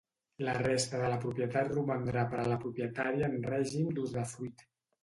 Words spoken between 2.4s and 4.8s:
a la propietària en règim d’usdefruit.